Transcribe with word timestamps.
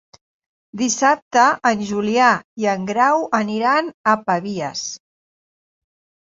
Dissabte 0.79 1.43
en 1.71 1.83
Julià 1.89 2.29
i 2.63 2.69
en 2.71 2.87
Grau 2.93 3.27
aniran 3.41 3.93
a 4.15 4.17
Pavies. 4.31 4.83